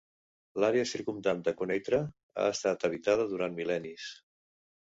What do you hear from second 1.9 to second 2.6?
ha